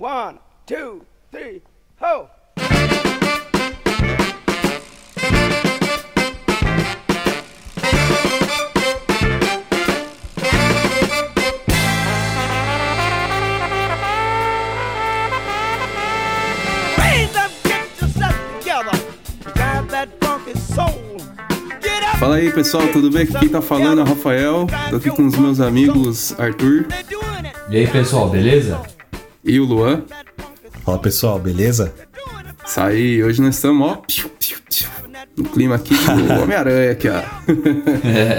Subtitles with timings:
[0.00, 1.60] One, two, three,
[2.00, 2.26] ho!
[22.18, 23.26] Fala aí pessoal, tudo bem?
[23.26, 26.86] Quem tá falando é o Rafael, tô aqui com os meus amigos Arthur.
[27.68, 28.80] E aí pessoal, beleza?
[29.44, 30.02] E o Luan.
[30.84, 31.92] Fala pessoal, beleza?
[32.64, 34.02] Isso aí, hoje nós estamos, ó,
[35.36, 37.22] no clima aqui do Homem-Aranha aqui, ó.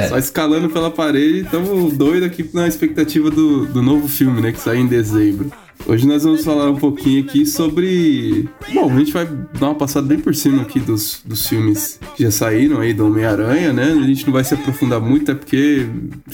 [0.09, 4.59] Só escalando pela parede, estamos doidos aqui na expectativa do, do novo filme, né, que
[4.59, 5.51] sai em dezembro.
[5.87, 8.47] Hoje nós vamos falar um pouquinho aqui sobre.
[8.73, 12.23] Bom, a gente vai dar uma passada bem por cima aqui dos, dos filmes que
[12.23, 13.91] já saíram aí do Homem-Aranha, né?
[13.91, 15.87] A gente não vai se aprofundar muito, é porque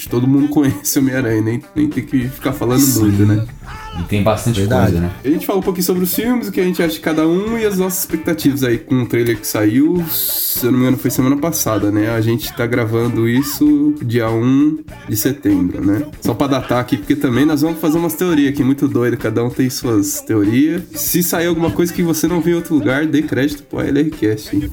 [0.09, 3.47] todo mundo conhece o Homem-Aranha, nem, nem tem que ficar falando muito, né?
[3.99, 4.91] E tem bastante Verdade.
[4.91, 5.11] coisa, né?
[5.23, 7.27] A gente fala um pouquinho sobre os filmes, o que a gente acha de cada
[7.27, 10.85] um e as nossas expectativas aí com o trailer que saiu, se eu não me
[10.85, 12.09] engano foi semana passada, né?
[12.11, 16.03] A gente tá gravando isso dia 1 de setembro, né?
[16.21, 19.43] Só pra datar aqui, porque também nós vamos fazer umas teorias aqui muito doidas, cada
[19.43, 20.83] um tem suas teorias.
[20.93, 24.55] Se sair alguma coisa que você não viu em outro lugar, dê crédito pro LRCast,
[24.55, 24.69] hein?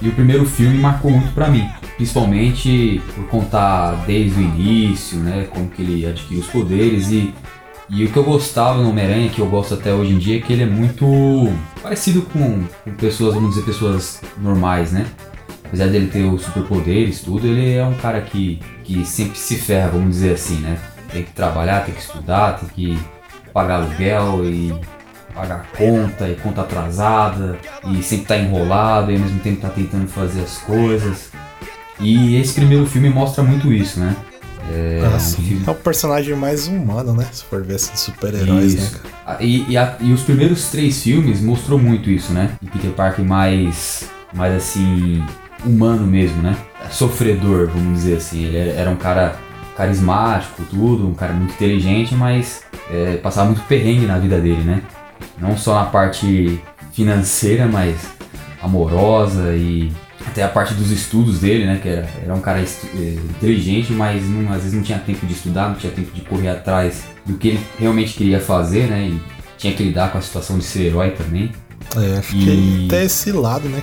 [0.00, 5.48] E o primeiro filme marcou muito pra mim, principalmente por contar desde o início, né,
[5.50, 7.32] como que ele adquire os poderes e,
[7.88, 10.40] e o que eu gostava no Homem-Aranha, que eu gosto até hoje em dia, é
[10.40, 11.06] que ele é muito
[11.82, 15.06] parecido com, com pessoas, vamos dizer, pessoas normais, né?
[15.64, 19.88] Apesar dele ter os superpoderes, tudo, ele é um cara que, que sempre se ferra,
[19.88, 20.78] vamos dizer assim, né?
[21.10, 22.98] Tem que trabalhar, tem que estudar, tem que
[23.52, 24.74] pagar aluguel e
[25.36, 30.08] pagar conta e conta atrasada e sempre tá enrolado e ao mesmo tempo tá tentando
[30.08, 31.30] fazer as coisas.
[32.00, 34.16] E esse primeiro filme mostra muito isso, né?
[34.70, 35.42] É, Ah, um sim.
[35.42, 37.26] filme- É o personagem mais humano, né?
[37.30, 39.00] Se for ver assim, de super-heróis, né?
[39.24, 42.50] Ah, E, e, a- e os primeiros três filmes mostrou muito isso, né?
[42.60, 45.22] E Peter Parker mais, mais assim,
[45.64, 46.56] humano mesmo, né?
[46.90, 48.44] Sofredor, vamos dizer assim.
[48.44, 49.36] Ele era era um cara
[49.76, 54.82] carismático, tudo, um cara muito inteligente, mas é, passava muito perrengue na vida dele, né?
[55.38, 56.60] Não só na parte
[56.92, 57.96] financeira, mas
[58.62, 59.92] amorosa e
[60.26, 61.78] até a parte dos estudos dele, né?
[61.82, 65.32] Que era, era um cara eh, inteligente, mas não- às vezes não tinha tempo de
[65.34, 69.08] estudar, não tinha tempo de correr atrás do que ele realmente queria fazer, né?
[69.08, 69.20] E
[69.58, 71.52] tinha que lidar com a situação de ser herói também.
[71.96, 73.82] É, acho E- que até esse lado, né?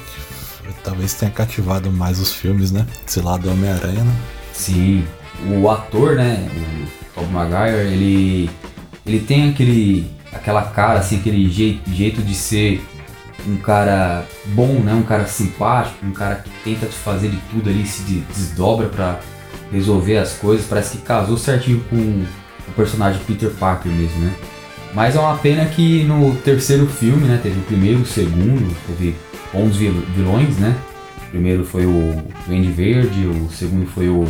[0.66, 2.86] Que talvez tenha cativado mais os filmes, né?
[3.08, 4.14] Esse lado do Homem-Aranha, né?
[4.54, 5.04] Sim,
[5.50, 8.50] o ator, né, o Tobey Maguire, ele
[9.06, 12.84] ele tem aquele aquela cara assim, aquele jeito, jeito de ser
[13.48, 17.86] um cara bom, né, um cara simpático, um cara que tenta fazer de tudo ali,
[17.86, 19.20] se de- desdobra pra
[19.72, 24.34] resolver as coisas, parece que casou certinho com o personagem Peter Parker mesmo, né?
[24.94, 29.16] Mas é uma pena que no terceiro filme, né, teve o primeiro, o segundo, teve
[29.52, 30.76] bons vil- vilões, né?
[31.28, 34.26] O primeiro foi o Duende Verde, o segundo foi o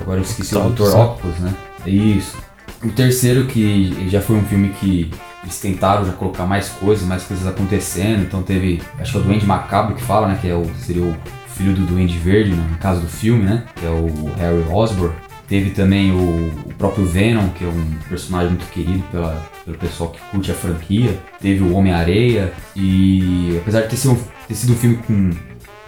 [0.00, 0.82] Agora eu esqueci o Dr.
[0.82, 0.88] né?
[0.88, 1.54] Octopus, né?
[1.86, 2.36] É Isso.
[2.82, 5.10] O terceiro que já foi um filme que
[5.42, 8.22] eles tentaram já colocar mais coisas, mais coisas acontecendo.
[8.22, 10.38] Então teve, acho que é o Duende Macabro que fala, né?
[10.40, 11.16] Que é o, seria o
[11.48, 13.64] filho do Duende Verde, no caso do filme, né?
[13.76, 15.14] Que é o Harry Osborn.
[15.46, 20.10] Teve também o, o, próprio Venom, que é um personagem muito querido pela, pelo pessoal
[20.10, 21.18] que curte a franquia.
[21.40, 22.52] Teve o Homem-Areia.
[22.76, 24.16] E apesar de ter sido,
[24.46, 25.30] ter sido um filme com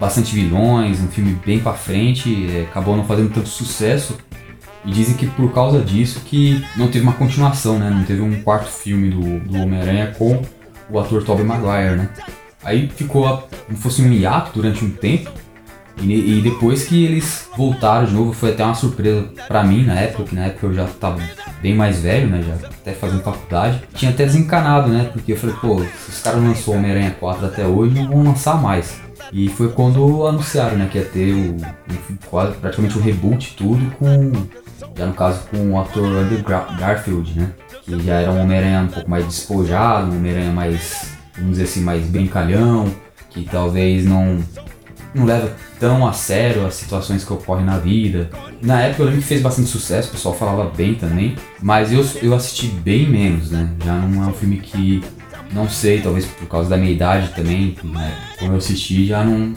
[0.00, 4.18] bastante vilões, um filme bem pra frente, é, acabou não fazendo tanto sucesso.
[4.84, 7.88] E dizem que por causa disso que não teve uma continuação, né?
[7.88, 10.42] Não teve um quarto filme do, do Homem-Aranha com
[10.90, 12.08] o ator Tobey Maguire, né?
[12.64, 13.24] Aí ficou
[13.66, 15.30] como fosse um hiato durante um tempo.
[16.00, 20.00] E, e, depois que eles voltaram de novo, foi até uma surpresa para mim na
[20.00, 21.20] época, que na época eu já tava
[21.60, 22.42] bem mais velho, né?
[22.42, 23.82] Já até fazendo faculdade.
[23.94, 25.10] Tinha até desencanado, né?
[25.12, 28.60] Porque eu falei, pô, se os caras lançou Homem-Aranha 4 até hoje, não vão lançar
[28.60, 29.00] mais.
[29.32, 31.56] E foi quando anunciaram, né, que ia ter o,
[32.28, 34.32] quase, praticamente o um reboot tudo com
[34.96, 37.50] já no caso com o ator Andrew Garfield, né?
[37.84, 41.80] Que já era um Homem-Aranha um pouco mais despojado, um Homem-Aranha mais, vamos dizer assim,
[41.80, 42.92] mais brincalhão,
[43.30, 44.42] que talvez não,
[45.14, 48.30] não leva tão a sério as situações que ocorrem na vida.
[48.60, 52.06] Na época eu lembro que fez bastante sucesso, o pessoal falava bem também, mas eu,
[52.22, 53.68] eu assisti bem menos, né?
[53.84, 55.02] Já não é um filme que,
[55.52, 58.16] não sei, talvez por causa da minha idade também, né?
[58.38, 59.54] quando eu assisti já não,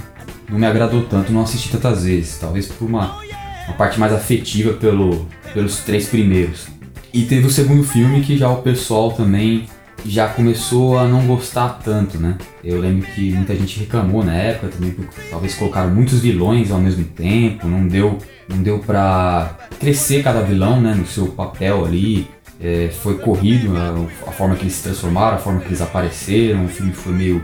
[0.49, 3.24] não me agradou tanto, não assisti tantas vezes, talvez por uma
[3.67, 6.67] uma parte mais afetiva pelo, pelos três primeiros.
[7.13, 9.67] E teve o segundo filme que já o pessoal também
[10.05, 12.37] já começou a não gostar tanto, né?
[12.63, 16.79] Eu lembro que muita gente reclamou na época também, porque talvez colocaram muitos vilões ao
[16.79, 22.27] mesmo tempo, não deu, não deu pra crescer cada vilão, né, no seu papel ali.
[22.61, 26.65] É, foi corrido a, a, forma que eles se transformaram, a forma que eles apareceram,
[26.65, 27.43] o filme foi meio,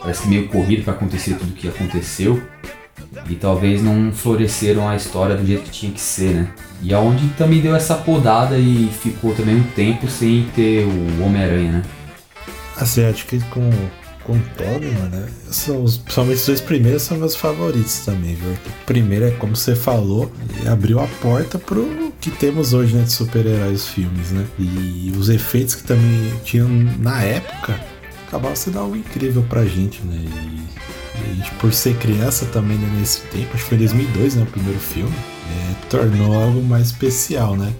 [0.00, 2.42] parece que meio corrido para acontecer tudo o que aconteceu
[3.28, 6.48] e talvez não floresceram a história do jeito que tinha que ser, né?
[6.82, 11.72] E aonde também deu essa podada e ficou também um tempo sem ter o Homem-Aranha,
[11.72, 11.82] né?
[12.76, 13.70] Assim, acho que com,
[14.22, 15.28] com o Tobey, né?
[15.50, 18.52] São principalmente os dois primeiros são meus favoritos também, viu?
[18.52, 20.30] O primeiro é como você falou,
[20.70, 23.04] abriu a porta pro que temos hoje, né?
[23.04, 24.44] De super-heróis filmes, né?
[24.58, 26.68] E os efeitos que também tinham
[26.98, 27.80] na época
[28.28, 30.16] acabavam sendo algo incrível pra gente, né?
[30.16, 30.66] E
[31.24, 34.46] a gente, por ser criança também né, nesse tempo, acho que foi 2002, né, o
[34.46, 37.72] primeiro filme, é, tornou algo mais especial, né?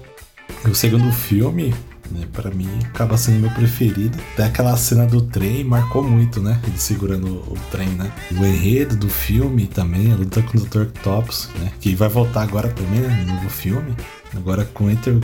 [0.64, 1.74] O segundo filme,
[2.10, 4.18] né, para mim, acaba sendo meu preferido.
[4.32, 6.60] Até aquela cena do trem marcou muito, né?
[6.66, 8.10] Ele segurando o, o trem, né?
[8.32, 10.86] O enredo do filme também, a luta com o Dr.
[11.02, 11.72] Tops, né?
[11.80, 13.94] Que vai voltar agora também, né, no novo filme.
[14.34, 15.14] Agora com Enter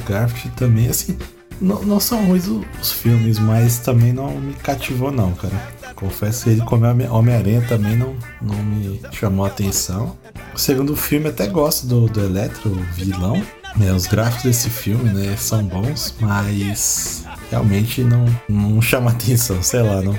[0.56, 1.18] também, assim,
[1.60, 2.46] não, não são ruins
[2.80, 5.81] os filmes, mas também não me cativou não, cara.
[6.02, 10.16] Confesso que ele como Homem-Aranha também não, não me chamou a atenção.
[10.52, 13.40] O segundo filme até gosto do, do Eletro, o vilão.
[13.76, 19.80] Né, os gráficos desse filme né, são bons, mas realmente não, não chama atenção, sei
[19.80, 20.14] lá, não,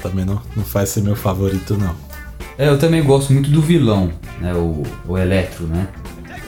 [0.00, 1.94] também não, não faz ser meu favorito não.
[2.56, 5.88] É, eu também gosto muito do vilão, né, o, o Eletro, né?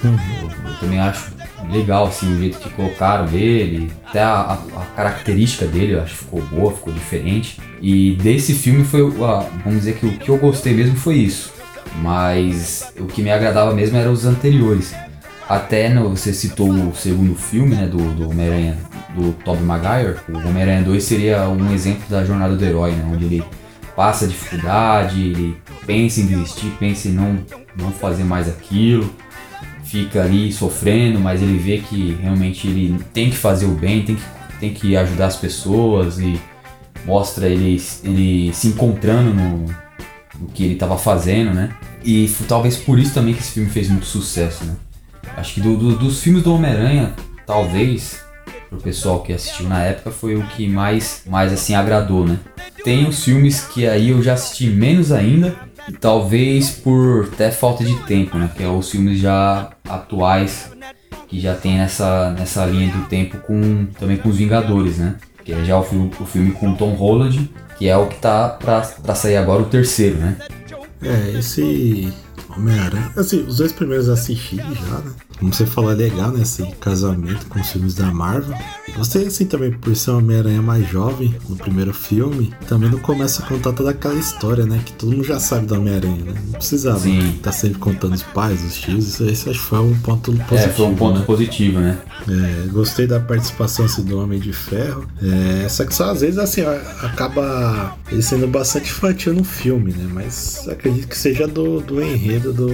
[0.02, 0.16] Uhum.
[0.40, 1.32] Eu, eu, também acho
[1.70, 6.42] legal assim, o jeito que colocaram ele, até a, a, característica dele, acho que ficou
[6.42, 7.60] boa, ficou diferente.
[7.80, 11.52] E desse filme foi, vamos dizer que o que eu gostei mesmo foi isso.
[11.96, 14.94] Mas o que me agradava mesmo eram os anteriores.
[15.48, 18.78] Até no, você citou o segundo filme, né, do, do Homem-Aranha,
[19.14, 20.16] do Tobey Maguire.
[20.28, 23.44] O Homem-Aranha 2 seria um exemplo da jornada do herói, né, onde ele
[23.96, 27.38] passa dificuldade, ele pensa em desistir, pensa em não,
[27.76, 29.10] não fazer mais aquilo
[29.88, 34.16] fica ali sofrendo, mas ele vê que realmente ele tem que fazer o bem, tem
[34.16, 34.22] que,
[34.60, 36.38] tem que ajudar as pessoas e
[37.06, 39.64] mostra ele, ele se encontrando no,
[40.38, 41.70] no que ele estava fazendo, né?
[42.04, 44.76] E talvez por isso também que esse filme fez muito sucesso, né?
[45.36, 47.14] Acho que do, do, dos filmes do Homem-Aranha,
[47.46, 48.20] talvez,
[48.68, 52.38] pro pessoal que assistiu na época, foi o que mais, mais assim agradou, né?
[52.84, 55.56] Tem os filmes que aí eu já assisti menos ainda,
[56.00, 58.50] talvez por até falta de tempo, né?
[58.54, 60.70] Que é os filmes já atuais
[61.28, 65.16] que já tem nessa, nessa linha do tempo com também com os Vingadores, né?
[65.44, 68.48] Que é já o filme, o filme com Tom Holland, que é o que tá
[68.48, 70.36] pra, pra sair agora o terceiro, né?
[71.02, 72.12] É, esse
[72.56, 73.12] Homem-Aranha.
[73.16, 75.12] Assim, os dois primeiros assisti já, né?
[75.38, 76.42] Como você falou, é legal, né?
[76.42, 78.56] Esse casamento com os filmes da Marvel.
[78.96, 82.52] Gostei, assim, também por ser Homem-Aranha mais jovem no primeiro filme.
[82.66, 84.80] Também não começa a contar toda aquela história, né?
[84.84, 86.34] Que todo mundo já sabe do Homem-Aranha, né?
[86.44, 87.34] Não precisava né?
[87.42, 89.06] tá sempre contando os pais, os tios.
[89.08, 90.56] Isso, isso acho que foi um ponto positivo.
[90.56, 91.24] É, foi um ponto né?
[91.24, 91.98] positivo, né?
[92.28, 95.06] É, gostei da participação assim, do Homem de Ferro.
[95.22, 96.62] É, só que só às vezes, assim,
[97.02, 100.08] acaba ele sendo bastante infantil no filme, né?
[100.12, 102.68] Mas acredito que seja do, do enredo do,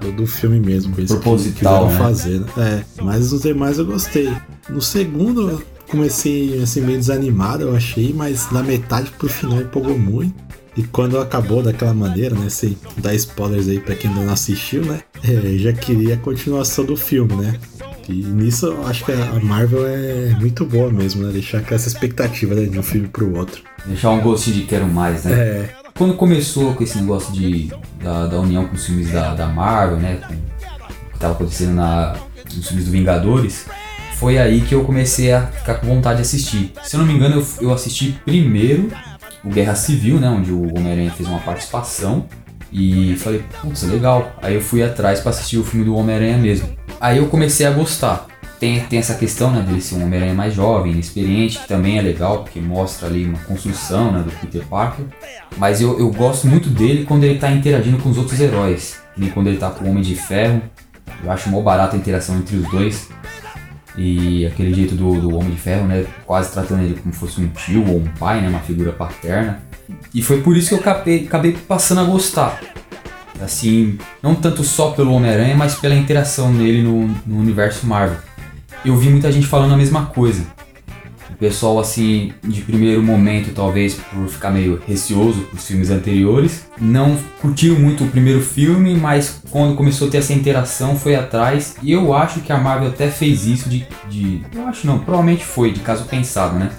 [0.00, 0.94] do, do filme mesmo.
[0.94, 1.99] Proposital, né?
[2.04, 2.46] Fazer, né?
[2.56, 4.32] É, mas os demais eu gostei.
[4.68, 10.34] No segundo, comecei assim meio desanimado, eu achei, mas na metade pro final empolgou muito.
[10.76, 12.48] E quando acabou daquela maneira, né?
[12.48, 15.00] Sem dar spoilers aí pra quem ainda não assistiu, né?
[15.22, 17.58] É, já queria a continuação do filme, né?
[18.08, 21.32] E nisso eu acho que a Marvel é muito boa mesmo, né?
[21.32, 23.62] Deixar com essa expectativa né, de um filme pro outro.
[23.84, 25.32] Deixar um gostinho de quero mais, né?
[25.32, 25.70] É.
[25.96, 27.70] Quando começou com esse negócio de,
[28.02, 30.20] da, da união com os filmes da, da Marvel, né?
[30.26, 30.34] Com,
[31.20, 32.16] o que tava acontecendo na,
[32.54, 33.66] nos filmes do Vingadores,
[34.14, 36.72] foi aí que eu comecei a ficar com vontade de assistir.
[36.82, 38.88] Se eu não me engano, eu, eu assisti primeiro
[39.44, 40.28] o Guerra Civil, né?
[40.28, 42.26] Onde o Homem-Aranha fez uma participação.
[42.72, 44.32] E falei, putz, legal.
[44.40, 46.68] Aí eu fui atrás para assistir o filme do Homem-Aranha mesmo.
[47.00, 48.26] Aí eu comecei a gostar.
[48.60, 52.02] Tem, tem essa questão, né, dele ser um Homem-Aranha mais jovem, inexperiente, que também é
[52.02, 55.06] legal, porque mostra ali uma construção, né, do Peter Parker.
[55.56, 59.00] Mas eu, eu gosto muito dele quando ele tá interagindo com os outros heróis.
[59.16, 60.60] Nem quando ele tá com o Homem de Ferro.
[61.22, 63.08] Eu acho mó barata a interação entre os dois.
[63.96, 67.48] E aquele jeito do, do Homem de Ferro, né, quase tratando ele como fosse um
[67.48, 69.60] tio ou um pai, né, uma figura paterna.
[70.14, 72.60] E foi por isso que eu acabei, acabei passando a gostar.
[73.42, 78.18] Assim, não tanto só pelo Homem-Aranha, mas pela interação dele no, no universo Marvel.
[78.84, 80.44] Eu vi muita gente falando a mesma coisa.
[81.40, 87.16] Pessoal, assim, de primeiro momento, talvez por ficar meio receoso com os filmes anteriores, não
[87.40, 91.76] curtiu muito o primeiro filme, mas quando começou a ter essa interação, foi atrás.
[91.82, 93.86] E eu acho que a Marvel até fez isso de.
[94.10, 96.70] de eu acho não, provavelmente foi, de caso pensado, né?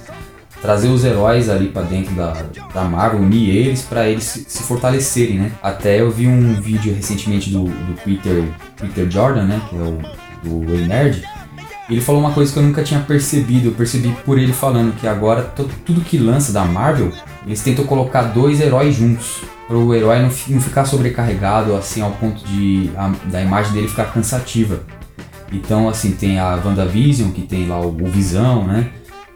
[0.62, 2.34] trazer os heróis ali para dentro da,
[2.72, 5.51] da Marvel, unir eles para eles se, se, fortalecerem, né?
[5.62, 8.44] Até eu vi um vídeo recentemente do, do Peter,
[8.80, 9.62] Peter Jordan, né?
[9.68, 10.00] Que é o
[10.44, 11.24] do Ei Nerd.
[11.91, 13.67] Ele falou uma coisa que eu nunca tinha percebido.
[13.67, 17.12] Eu percebi por ele falando que agora tudo que lança da Marvel,
[17.45, 19.41] eles tentam colocar dois heróis juntos.
[19.67, 23.89] Para o herói não, não, ficar sobrecarregado assim ao ponto de a, da imagem dele
[23.89, 24.83] ficar cansativa.
[25.51, 28.89] Então, assim, tem a WandaVision, que tem lá o, o Visão, né?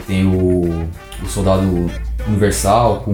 [0.08, 0.88] Tem o,
[1.22, 1.92] o Soldado
[2.26, 3.12] Universal com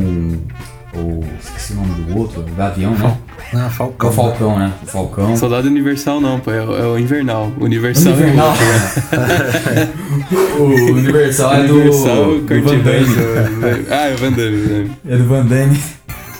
[0.94, 1.20] o.
[1.40, 3.18] Esqueci o nome do outro, o Gavião, né?
[3.54, 4.10] Ah, Falcão.
[4.10, 4.72] É o Falcão, né?
[4.82, 5.36] O Falcão.
[5.38, 7.52] Soldado Universal não, pô, é, o- é o Invernal.
[7.60, 8.54] O Universal, Invernal.
[10.60, 13.00] o Universal é do, Universal, do Van Damme.
[13.00, 13.26] Russell.
[13.92, 14.62] Ah, é o Van Damme.
[14.62, 14.92] Van Damme.
[15.10, 15.80] É do Van Damme.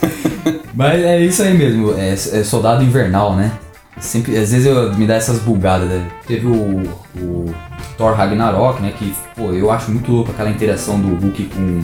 [0.74, 3.52] Mas é isso aí mesmo, é, é Soldado Invernal, né?
[4.00, 6.02] Sempre, às vezes eu, me dá essas bugadas, né?
[6.26, 6.82] Teve o,
[7.18, 7.54] o
[7.98, 8.92] Thor Ragnarok, né?
[8.98, 11.82] Que, pô, eu acho muito louco aquela interação do Hulk com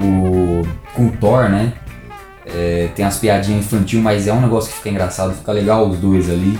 [0.00, 0.62] o,
[0.94, 1.72] com o Thor, né?
[2.54, 5.98] É, tem as piadinhas infantil, mas é um negócio que fica engraçado, fica legal os
[5.98, 6.58] dois ali.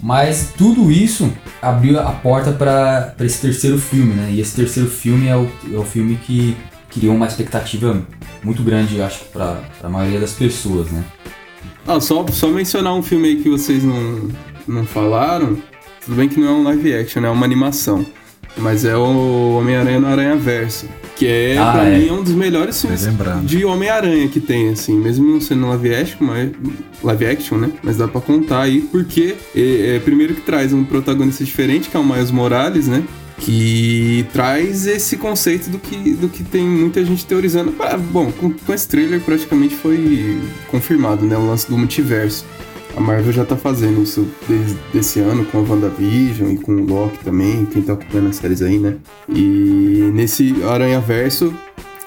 [0.00, 4.30] Mas tudo isso abriu a porta para esse terceiro filme, né?
[4.32, 6.56] E esse terceiro filme é o, é o filme que
[6.90, 8.02] criou uma expectativa
[8.42, 11.04] muito grande, acho, para a maioria das pessoas, né?
[11.86, 14.28] Ah, só, só mencionar um filme aí que vocês não,
[14.66, 15.56] não falaram.
[16.04, 18.04] Tudo bem que não é um live action, é uma animação.
[18.56, 20.86] Mas é o Homem-Aranha no Aranha Verso.
[21.22, 21.98] Que é, Ah, pra é.
[21.98, 23.06] mim, é um dos melhores filmes
[23.44, 24.98] de Homem-Aranha que tem, assim.
[24.98, 26.50] Mesmo não sendo live action, mas,
[27.00, 27.70] live action, né?
[27.80, 31.96] Mas dá pra contar aí, porque é, é, primeiro que traz um protagonista diferente, que
[31.96, 33.04] é o Miles Morales, né?
[33.38, 37.72] Que traz esse conceito do que, do que tem muita gente teorizando.
[37.78, 40.40] Ah, bom, com, com esse trailer praticamente foi
[40.72, 41.36] confirmado, né?
[41.36, 42.44] O lance do multiverso.
[42.94, 46.86] A Marvel já tá fazendo isso desde esse ano com a WandaVision e com o
[46.86, 48.96] Loki também, quem tá acompanhando as séries aí, né?
[49.28, 51.54] E nesse Aranha Verso,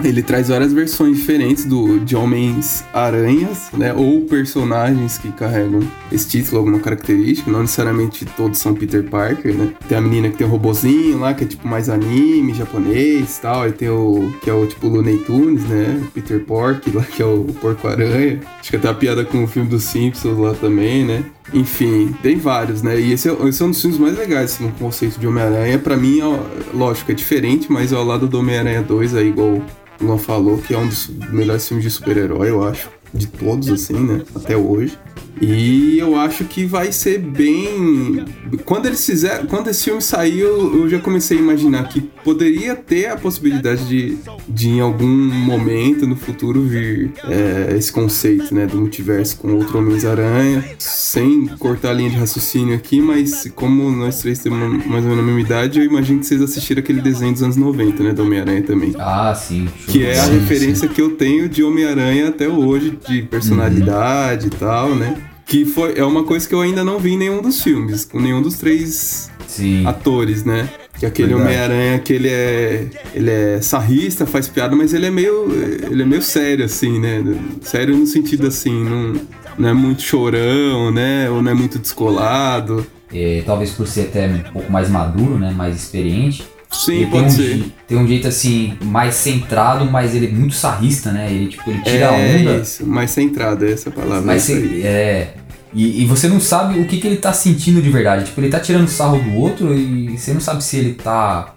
[0.03, 3.93] ele traz várias versões diferentes do, de Homens-Aranhas, né?
[3.93, 5.79] Ou personagens que carregam
[6.11, 7.49] esse título, alguma característica.
[7.49, 9.73] Não necessariamente todos são Peter Parker, né?
[9.87, 13.41] Tem a menina que tem o robozinho lá, que é tipo mais anime, japonês e
[13.41, 13.63] tal.
[13.63, 16.01] Aí tem o que é o tipo Looney Tunes, né?
[16.13, 18.41] Peter Pork, lá que é o Porco-Aranha.
[18.59, 21.23] Acho que até a piada com o filme dos Simpsons lá também, né?
[21.53, 22.99] Enfim, tem vários, né?
[22.99, 25.77] E esse é, esse é um dos filmes mais legais, assim, no conceito de Homem-Aranha.
[25.79, 26.39] Pra mim, ó,
[26.73, 29.63] lógico, é diferente, mas é ao lado do Homem-Aranha 2, aí, igual o
[30.01, 32.89] Luan falou, que é um dos melhores filmes de super-herói, eu acho.
[33.13, 34.23] De todos, assim, né?
[34.35, 34.97] Até hoje.
[35.41, 38.25] E eu acho que vai ser bem.
[38.65, 39.45] Quando eles fizeram.
[39.45, 44.17] Quando esse filme saiu, eu já comecei a imaginar que poderia ter a possibilidade de,
[44.49, 48.65] de em algum momento no futuro vir é, esse conceito, né?
[48.65, 50.65] Do multiverso com outro Homens-Aranha.
[50.79, 55.19] Sem cortar a linha de raciocínio aqui, mas como nós três temos mais ou menos
[55.19, 58.11] a mesma idade, eu imagino que vocês assistiram aquele desenho dos anos 90, né?
[58.11, 58.91] Do Homem-Aranha também.
[58.97, 59.69] Ah, sim.
[59.87, 60.39] Que é a bola.
[60.39, 65.15] referência que eu tenho de Homem-Aranha até hoje, de personalidade e tal, né?
[65.45, 68.19] Que foi, é uma coisa que eu ainda não vi em nenhum dos filmes, com
[68.19, 69.85] nenhum dos três Sim.
[69.85, 70.67] atores, né?
[71.11, 71.33] Que aquele.
[71.33, 72.85] Homem-Aranha que ele é.
[73.13, 75.51] Ele é sarrista, faz piada, mas ele é meio.
[75.89, 77.23] Ele é meio sério, assim, né?
[77.61, 79.13] Sério no sentido assim, não,
[79.57, 81.29] não é muito chorão, né?
[81.29, 82.85] Ou não é muito descolado.
[83.13, 85.51] É, talvez por ser até um pouco mais maduro, né?
[85.55, 86.43] Mais experiente.
[86.71, 87.57] Sim, ele pode tem um, ser.
[87.57, 91.31] je- tem um jeito assim, mais centrado, mas ele é muito sarrista, né?
[91.31, 92.55] Ele, tipo, ele tira a é onda.
[92.57, 94.21] isso, mais centrada, essa palavra.
[94.21, 95.29] Mas é
[95.75, 98.25] E, e você não sabe o que, que ele tá sentindo de verdade.
[98.25, 101.53] Tipo, ele tá tirando sarro do outro e você não sabe se ele tá.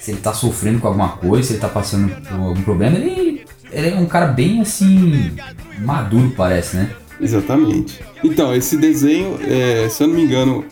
[0.00, 2.96] Se ele tá sofrendo com alguma coisa, se ele tá passando por algum problema.
[2.96, 5.32] Ele, ele é um cara bem assim.
[5.80, 6.90] maduro, parece, né?
[7.20, 8.00] Exatamente.
[8.24, 10.64] Então, esse desenho, é, se eu não me engano,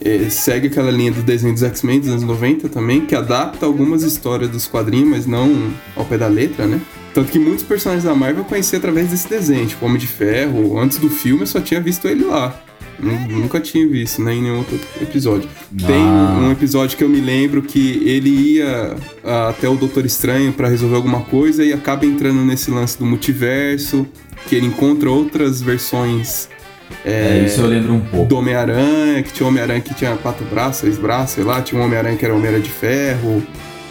[0.00, 4.02] é, segue aquela linha do desenho dos X-Men dos anos 90 também, que adapta algumas
[4.02, 6.80] histórias dos quadrinhos, mas não ao pé da letra, né?
[7.14, 10.78] Tanto que muitos personagens da Marvel eu conheci através desse desenho, tipo Homem de Ferro.
[10.78, 12.60] Antes do filme eu só tinha visto ele lá.
[12.98, 15.48] Nu- Nunca tinha visto, né, em nenhum outro episódio.
[15.86, 16.38] Tem Ah.
[16.42, 20.68] um episódio que eu me lembro que ele ia ah, até o Doutor Estranho pra
[20.68, 24.06] resolver alguma coisa e acaba entrando nesse lance do multiverso,
[24.48, 26.48] que ele encontra outras versões
[27.04, 28.26] É, isso eu lembro um pouco.
[28.26, 31.84] do Homem-Aranha, que tinha Homem-Aranha que tinha quatro braços, seis braços, sei lá, tinha um
[31.84, 33.42] Homem-Aranha que era Homem-Aranha de Ferro,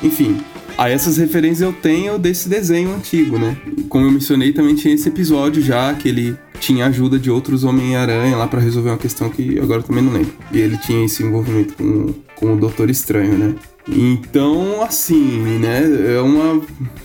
[0.02, 0.38] enfim.
[0.84, 3.56] Aí essas referências eu tenho desse desenho antigo, né?
[3.88, 8.36] Como eu mencionei, também tinha esse episódio já que ele tinha ajuda de outros Homem-Aranha
[8.36, 10.34] lá pra resolver uma questão que agora também não lembro.
[10.52, 13.56] E ele tinha esse envolvimento com, com o Doutor Estranho, né?
[13.88, 15.84] Então, assim, né?
[16.18, 16.62] É uma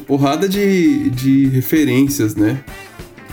[0.09, 2.59] porrada de, de referências, né?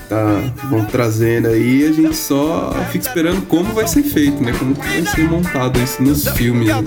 [0.08, 4.54] Tá, vão trazendo aí a gente só fica esperando como vai ser feito, né?
[4.60, 6.68] Como vai ser montado isso nos filmes.
[6.68, 6.84] né?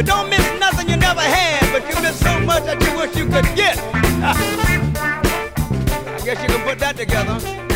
[0.00, 3.14] You don't miss nothing you never had, but you miss so much that you wish
[3.14, 3.78] you could get.
[6.08, 7.69] I guess you can put that together.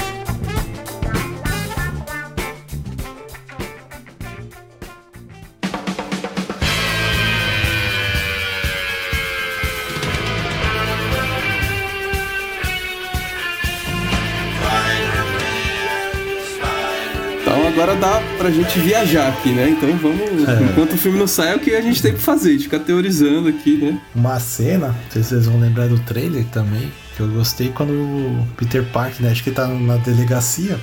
[17.74, 19.68] Agora dá pra gente viajar aqui, né?
[19.68, 20.48] Então vamos.
[20.70, 22.64] Enquanto o filme não sai, é o que a gente tem que fazer, a gente
[22.64, 23.98] ficar teorizando aqui, né?
[24.14, 27.90] Uma cena, não sei se vocês vão lembrar do trailer também, que eu gostei quando
[27.90, 30.78] o Peter Parker, né, acho que tá na delegacia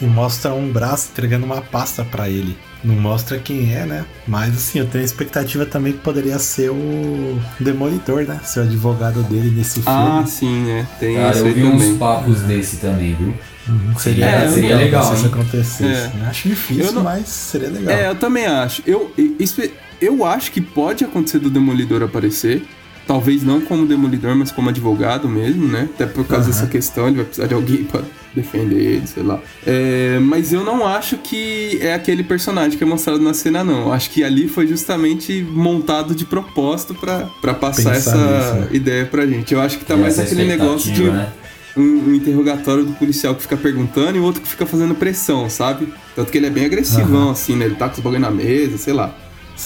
[0.00, 2.56] e mostra um braço entregando uma pasta pra ele.
[2.82, 4.04] Não mostra quem é, né?
[4.26, 8.38] Mas assim, eu tenho a expectativa também que poderia ser o Demolidor, né?
[8.44, 10.28] Ser o advogado dele nesse Ah, filme.
[10.30, 10.86] sim, né?
[11.00, 11.64] Tem Cara, eu vi também.
[11.92, 13.34] uns papos desse também, viu?
[13.66, 15.84] Uhum, seria, É, seria legal, se isso acontecesse.
[15.84, 16.10] É.
[16.18, 16.26] né?
[16.28, 17.94] Acho difícil, não- mas seria legal.
[17.96, 18.82] É, eu também acho.
[18.86, 19.62] Eu, isso,
[19.98, 22.62] eu acho que pode acontecer do Demolidor aparecer.
[23.06, 25.88] Talvez não como Demolidor, mas como advogado mesmo, né?
[25.94, 26.52] Até por causa Aham.
[26.54, 28.02] dessa questão, ele vai precisar de alguém pra
[28.34, 29.40] defender ele, sei lá.
[29.66, 33.82] É, mas eu não acho que é aquele personagem que é mostrado na cena, não.
[33.86, 38.54] Eu acho que ali foi justamente montado de propósito pra, pra passar Pensar essa nisso,
[38.54, 38.68] né?
[38.76, 39.54] ideia pra gente.
[39.54, 41.32] Eu acho que tá Essa mais aquele negócio de né?
[41.76, 45.48] um, um interrogatório do policial que fica perguntando e o outro que fica fazendo pressão,
[45.48, 45.88] sabe?
[46.14, 47.30] Tanto que ele é bem agressivão, Aham.
[47.32, 47.64] assim, né?
[47.66, 49.16] Ele tá com os bagulho na mesa, sei lá.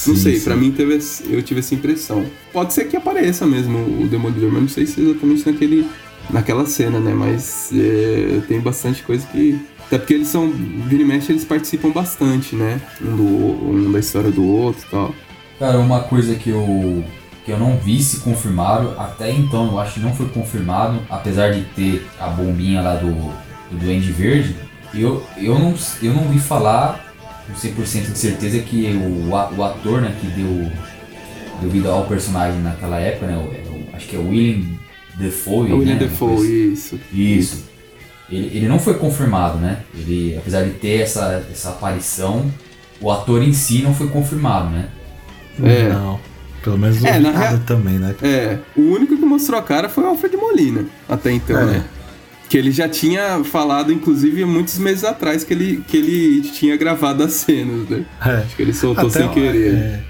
[0.07, 0.45] Não Sim, sei, sim.
[0.45, 0.99] pra mim teve,
[1.31, 2.27] eu tive essa impressão.
[2.53, 5.87] Pode ser que apareça mesmo o Demolidor, mas não sei se é exatamente naquele,
[6.31, 7.13] naquela cena, né?
[7.15, 9.61] Mas é, tem bastante coisa que.
[9.87, 10.47] Até porque eles são.
[10.91, 12.81] E mexe, eles participam bastante, né?
[13.01, 15.15] Um, do, um da história do outro e tal.
[15.59, 17.05] Cara, uma coisa que eu,
[17.45, 21.53] que eu não vi se confirmaram, até então eu acho que não foi confirmado, apesar
[21.53, 24.55] de ter a bombinha lá do, do Duende Verde,
[24.95, 27.13] eu, eu, não, eu não vi falar
[27.47, 30.71] com 100% de certeza que o, o ator né, que deu,
[31.61, 34.65] deu vida ao personagem naquela época, né, o- o- acho que é o William
[35.19, 35.71] Defoe.
[35.71, 36.99] É o William né, Defoe, isso.
[37.13, 37.65] Isso.
[38.31, 39.79] Ele, ele não foi confirmado, né?
[39.95, 42.51] Ele, apesar de ter essa, essa aparição,
[43.01, 44.89] o ator em si não foi confirmado, né?
[45.63, 45.89] É.
[45.89, 46.21] Não.
[46.63, 48.15] Pelo menos É, na rea- também, né?
[48.23, 51.65] É, o único que mostrou a cara foi o Alfred Molina, até então, É.
[51.67, 51.85] né?
[52.51, 57.23] Que ele já tinha falado, inclusive, muitos meses atrás, que ele, que ele tinha gravado
[57.23, 58.05] as cenas, né?
[58.25, 58.31] É.
[58.37, 59.75] Acho que ele soltou Até, sem querer.
[59.75, 60.01] é,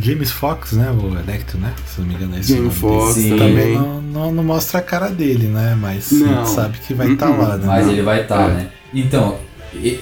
[0.00, 0.90] James Fox, né?
[0.90, 1.72] O Electro, né?
[1.86, 3.02] Se não me engano é esse James nome dele.
[3.04, 3.36] Fox Sim.
[3.38, 3.74] também.
[3.74, 5.76] Não, não, não mostra a cara dele, né?
[5.78, 6.28] Mas a Não.
[6.44, 7.38] gente sabe que vai estar Uh-uh.
[7.42, 7.66] lá, né?
[7.66, 8.54] Mas ele vai estar, É.
[8.54, 8.68] né?
[8.94, 9.38] Então,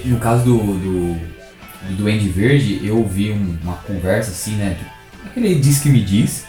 [0.05, 4.77] no caso do, do, do Duende Verde, eu ouvi um- uma conversa assim, né?
[5.25, 6.45] Aquele diz que me diz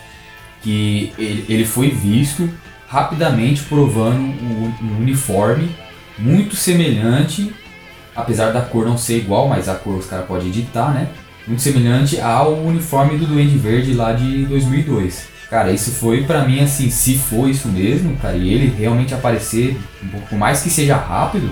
[0.63, 2.49] que ele, ele foi visto
[2.89, 5.71] rapidamente provando um, um uniforme
[6.19, 7.53] muito semelhante,
[8.15, 11.09] apesar da cor não ser igual, mas a cor os caras podem editar, né?
[11.47, 15.29] Muito semelhante ao uniforme do Duende Verde lá de 2002.
[15.49, 19.77] Cara, isso foi pra mim assim, se for isso mesmo, cara, e ele realmente aparecer,
[20.05, 21.51] um pouco- por mais que seja rápido,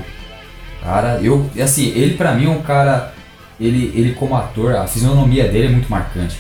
[0.83, 3.13] cara, eu, assim, ele pra mim é um cara,
[3.61, 6.39] ele, ele como ator, a fisionomia dele é muito marcante.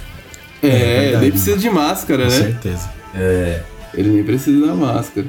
[0.63, 2.37] É, É ele precisa de máscara, Com né?
[2.37, 2.91] certeza.
[3.15, 3.61] É,
[3.95, 5.27] Ele nem precisa da máscara.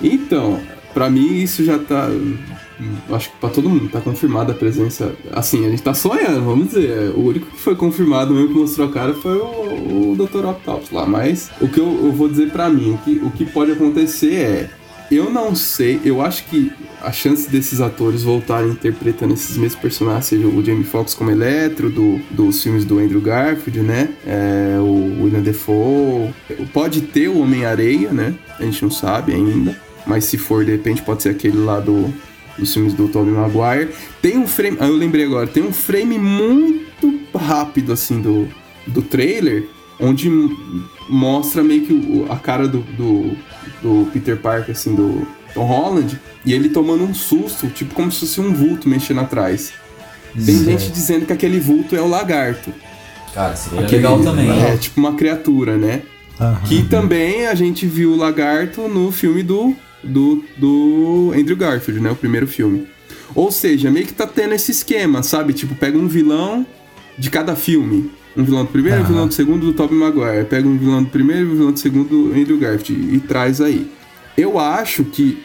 [0.00, 0.60] Então,
[0.94, 2.08] pra mim isso já tá.
[3.10, 5.14] Acho que pra todo mundo tá confirmada a presença.
[5.32, 7.10] Assim, a gente tá sonhando, vamos dizer.
[7.14, 10.44] O único que foi confirmado mesmo que mostrou a cara foi o, o Dr.
[10.46, 11.06] Octopus lá.
[11.06, 14.34] Mas o que eu, eu vou dizer pra mim, o que, o que pode acontecer
[14.34, 14.70] é.
[15.08, 20.24] Eu não sei, eu acho que a chance desses atores voltarem interpretando esses mesmos personagens,
[20.24, 24.08] seja o Jamie Foxx como Eletro, do, dos filmes do Andrew Garfield, né?
[24.26, 26.34] É, o William Defoe.
[26.72, 28.34] Pode ter o Homem-Areia, né?
[28.58, 29.80] A gente não sabe ainda.
[30.04, 32.12] Mas se for, de repente, pode ser aquele lá do,
[32.58, 33.90] dos filmes do Tobey Maguire.
[34.22, 34.76] Tem um frame.
[34.80, 38.48] Ah, eu lembrei agora, tem um frame muito rápido, assim, do,
[38.86, 39.66] do trailer,
[40.00, 40.30] onde
[41.08, 43.36] mostra meio que o, a cara do, do,
[43.82, 48.20] do Peter Parker, assim, do Tom Holland, e ele tomando um susto, tipo como se
[48.20, 49.72] fosse um vulto mexendo atrás.
[50.34, 52.72] Tem gente dizendo que aquele vulto é o lagarto.
[53.32, 54.50] Cara, seria Aquele- legal também.
[54.50, 54.76] É, né?
[54.76, 56.02] tipo uma criatura, né?
[56.38, 56.60] Aham.
[56.66, 62.10] Que também a gente viu o lagarto no filme do, do, do Andrew Garfield, né?
[62.10, 62.86] O primeiro filme.
[63.34, 65.52] Ou seja, meio que tá tendo esse esquema, sabe?
[65.52, 66.66] Tipo, pega um vilão
[67.18, 68.10] de cada filme.
[68.36, 70.44] Um vilão do primeiro, um vilão do segundo do Tobey Maguire.
[70.44, 73.60] Pega um vilão do primeiro e um vilão do segundo do Andrew Garfield e traz
[73.60, 73.90] aí.
[74.36, 75.42] Eu acho que,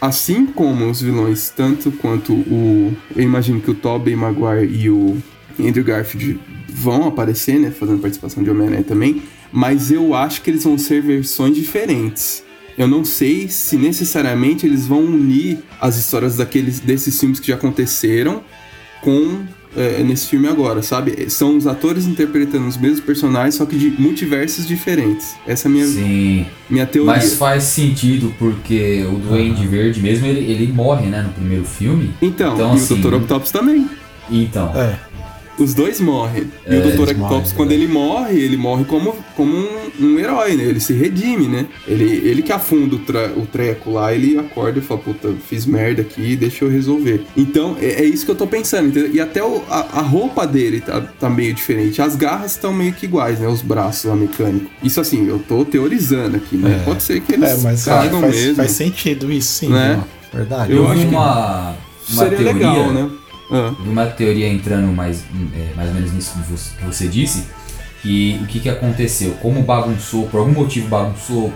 [0.00, 2.96] assim como os vilões, tanto quanto o...
[3.14, 5.18] Eu imagino que o Tobey Maguire e o
[5.58, 7.70] Andrew Garfield vão aparecer, né?
[7.70, 9.22] Fazendo participação de Homem-Aranha também.
[9.52, 12.42] Mas eu acho que eles vão ser versões diferentes.
[12.80, 17.54] Eu não sei se necessariamente eles vão unir as histórias daqueles, desses filmes que já
[17.54, 18.40] aconteceram
[19.02, 19.40] com
[19.76, 21.28] é, nesse filme agora, sabe?
[21.28, 25.34] São os atores interpretando os mesmos personagens, só que de multiversos diferentes.
[25.46, 26.46] Essa é a minha, Sim.
[26.70, 27.12] minha teoria.
[27.12, 32.14] Mas faz sentido, porque o Duende Verde mesmo, ele, ele morre, né, no primeiro filme.
[32.22, 33.14] Então, Então, e assim, o Dr.
[33.16, 33.90] Octopus também.
[34.30, 34.96] Então, É,
[35.58, 36.44] Os dois morrem.
[36.66, 36.86] E É, o Dr.
[36.86, 40.64] eles Octopus, morrem, quando ele morre, ele morre como, como um, um herói, né?
[40.64, 41.66] Ele se redime, né?
[41.86, 45.66] Ele, ele que afunda o, tra- o treco lá, ele acorda e fala, puta, fiz
[45.66, 47.24] merda aqui, deixa eu resolver.
[47.36, 49.10] Então, é, é isso que eu tô pensando, entendeu?
[49.12, 52.00] E até o- a, a roupa dele tá, tá meio diferente.
[52.02, 53.48] As garras estão meio que iguais, né?
[53.48, 54.68] Os braços lá mecânicos.
[54.82, 56.80] Isso assim, eu tô teorizando aqui, né?
[56.80, 56.84] É.
[56.84, 58.54] Pode ser que eles é mas cagam faz, mesmo.
[58.56, 59.68] faz sentido isso, sim.
[59.68, 60.02] Né?
[60.32, 60.72] Verdade.
[60.72, 61.74] Eu eu, acho vi que uma,
[62.10, 63.10] uma Seria teoria, legal, né?
[63.52, 63.74] Ah.
[63.84, 67.44] uma teoria entrando mais, é, mais ou menos nisso que você, que você disse,
[68.02, 69.32] que o que, que aconteceu?
[69.40, 71.52] Como bagunçou, por algum motivo bagunçou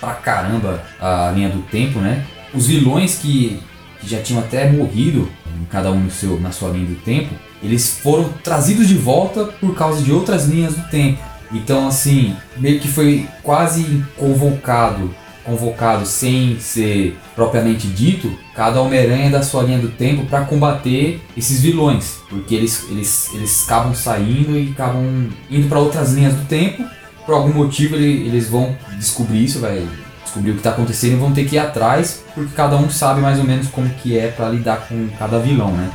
[0.00, 2.24] pra caramba a linha do tempo, né?
[2.54, 3.60] Os vilões que,
[4.00, 5.28] que já tinham até morrido,
[5.70, 9.74] cada um no seu, na sua linha do tempo, eles foram trazidos de volta por
[9.74, 11.18] causa de outras linhas do tempo.
[11.52, 15.14] Então, assim, meio que foi quase convocado,
[15.46, 21.60] convocado sem ser propriamente dito, cada Homem-Aranha da sua linha do tempo para combater esses
[21.62, 26.84] vilões, porque eles, eles, eles acabam saindo e acabam indo para outras linhas do tempo.
[27.24, 29.86] Por algum motivo ele- eles vão descobrir isso, vai
[30.24, 33.20] descobrir o que está acontecendo e vão ter que ir atrás, porque cada um sabe
[33.20, 35.90] mais ou menos como que é para lidar com cada vilão, né?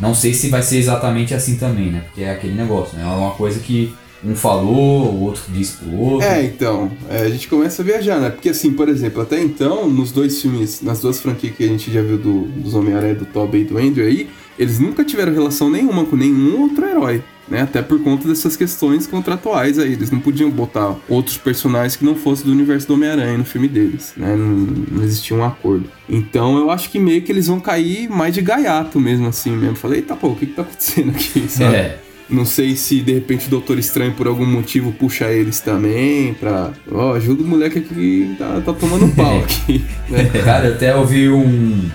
[0.00, 2.00] Não sei se vai ser exatamente assim também, né?
[2.06, 3.04] Porque é aquele negócio, né?
[3.04, 6.26] É uma coisa que um falou, o outro disse pro outro.
[6.26, 8.30] É, então, é, a gente começa a viajar, né?
[8.30, 11.90] Porque assim, por exemplo, até então, nos dois filmes, nas duas franquias que a gente
[11.92, 15.68] já viu do, dos Homem-Aranha, do Tobey e do Andrew aí, eles nunca tiveram relação
[15.68, 17.62] nenhuma com nenhum outro herói, né?
[17.62, 22.14] Até por conta dessas questões contratuais aí, eles não podiam botar outros personagens que não
[22.14, 24.36] fossem do universo do Homem-Aranha no filme deles, né?
[24.36, 25.90] Não, não existia um acordo.
[26.08, 29.74] Então eu acho que meio que eles vão cair mais de gaiato mesmo assim mesmo.
[29.74, 31.74] Falei, eita pô, o que que tá acontecendo aqui, sabe?
[31.74, 32.11] É.
[32.32, 36.70] Não sei se de repente o Doutor Estranho por algum motivo puxa eles também pra.
[36.90, 39.84] Ó, ajuda o moleque aqui que tá, tá tomando pau aqui.
[40.08, 40.24] né?
[40.44, 41.88] Cara, eu até ouvi um,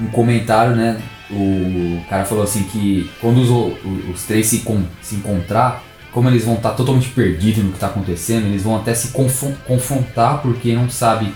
[0.00, 0.98] um comentário, né?
[1.30, 3.50] O cara falou assim que quando os,
[4.14, 4.62] os três se,
[5.00, 8.92] se encontrar, como eles vão estar totalmente perdidos no que está acontecendo, eles vão até
[8.94, 11.32] se confron- confrontar porque não sabe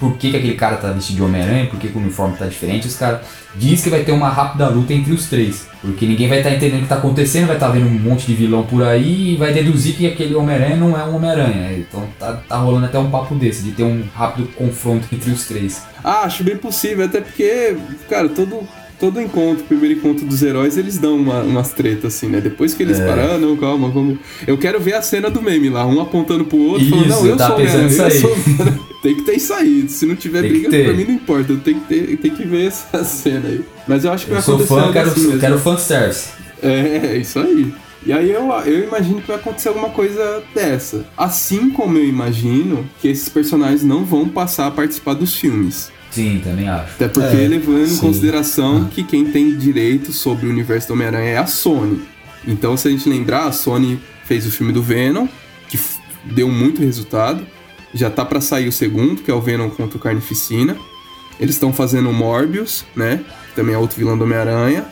[0.00, 2.46] por que, que aquele cara tá vestido de Homem-Aranha, por que, que o uniforme tá
[2.46, 2.86] diferente.
[2.86, 3.20] Os caras
[3.54, 5.68] diz que vai ter uma rápida luta entre os três.
[5.82, 8.34] Porque ninguém vai estar entendendo o que tá acontecendo, vai estar vendo um monte de
[8.34, 11.72] vilão por aí e vai deduzir que aquele Homem-Aranha não é um Homem-Aranha.
[11.78, 15.46] Então tá, tá rolando até um papo desse, de ter um rápido confronto entre os
[15.46, 15.82] três.
[16.02, 17.76] Ah, acho bem possível, até porque,
[18.08, 18.66] cara, todo,
[19.00, 22.40] todo encontro, primeiro encontro dos heróis, eles dão uma- umas tretas, assim, né?
[22.40, 23.06] Depois que eles É.
[23.06, 24.18] param, ah, não, calma, vamos.
[24.46, 27.26] Eu quero ver a cena do meme lá, um apontando pro outro, Isso, falando, não,
[27.26, 28.80] eu tava sou pensando Homem-Aranha, eu sou.
[29.02, 29.88] Tem que ter isso aí.
[29.88, 31.56] Se não tiver Tem briga, pra mim não importa.
[31.64, 33.62] Tem que, ter, tem que ver essa cena aí.
[33.88, 35.40] Mas eu acho que Eu vai sou acontecer fã, algo quero, assim mesmo.
[35.40, 36.28] quero fanservice.
[36.62, 37.72] É, isso aí.
[38.04, 41.06] E aí eu, eu imagino que vai acontecer alguma coisa dessa.
[41.16, 45.90] Assim como eu imagino que esses personagens não vão passar a participar dos filmes.
[46.10, 46.92] Sim, também acho.
[46.94, 48.00] Até porque É, levando em sim.
[48.00, 52.02] consideração que quem tem direito sobre o universo do Homem-Aranha é a Sony.
[52.46, 55.26] Então, se a gente lembrar, a Sony fez o filme do Venom,
[55.68, 55.78] que
[56.24, 57.46] deu muito resultado.
[57.94, 60.76] Já tá pra sair o segundo, que é o Venom contra o Carnificina.
[61.38, 63.20] Eles estão fazendo o Morbius, né?
[63.48, 64.84] Que também é outro vilão do Homem-Aranha.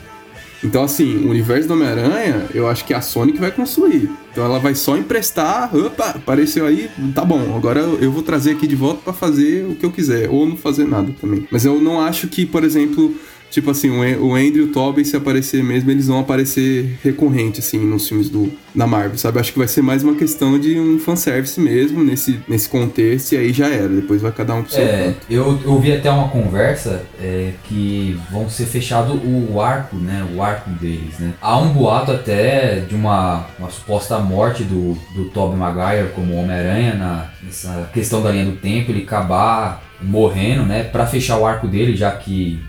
[0.63, 4.11] Então, assim, o universo do Homem-Aranha, eu acho que a Sony que vai construir.
[4.33, 8.67] Então ela vai só emprestar, opa, apareceu aí, tá bom, agora eu vou trazer aqui
[8.67, 11.47] de volta para fazer o que eu quiser, ou não fazer nada também.
[11.51, 13.15] Mas eu não acho que, por exemplo,
[13.51, 17.79] Tipo assim, o Andrew e o Tobey, se aparecer mesmo, eles vão aparecer recorrente, assim,
[17.79, 19.41] nos filmes do, da Marvel, sabe?
[19.41, 23.39] Acho que vai ser mais uma questão de um fanservice mesmo, nesse, nesse contexto, e
[23.39, 23.89] aí já era.
[23.89, 28.19] Depois vai cada um pro seu é, Eu, eu ouvi até uma conversa é, que
[28.31, 30.27] vão ser fechado o arco, né?
[30.35, 31.33] O arco deles, né?
[31.41, 37.29] Há um boato até de uma, uma suposta morte do, do Tobey Maguire como Homem-Aranha
[37.43, 40.85] nessa questão da linha do tempo, ele acabar morrendo, né?
[40.85, 42.61] Pra fechar o arco dele, já que